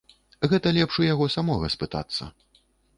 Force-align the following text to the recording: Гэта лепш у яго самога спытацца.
Гэта 0.53 0.71
лепш 0.79 0.97
у 1.03 1.07
яго 1.13 1.29
самога 1.37 1.73
спытацца. 1.77 2.23